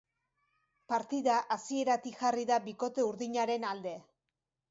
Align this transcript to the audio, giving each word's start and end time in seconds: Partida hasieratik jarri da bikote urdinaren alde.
Partida 0.93 1.35
hasieratik 1.57 2.17
jarri 2.23 2.47
da 2.53 2.59
bikote 2.71 3.07
urdinaren 3.11 3.71
alde. 3.75 3.95